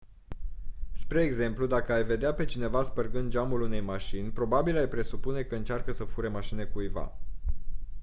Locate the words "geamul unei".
3.31-3.81